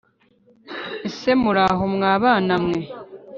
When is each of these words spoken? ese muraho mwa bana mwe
ese 1.07 1.31
muraho 1.41 1.83
mwa 1.95 2.13
bana 2.23 2.55
mwe 2.65 2.81